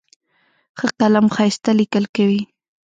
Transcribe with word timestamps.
ښه 0.77 0.87
قلم 0.99 1.27
ښایسته 1.35 1.71
لیکل 1.79 2.05
کوي. 2.15 2.41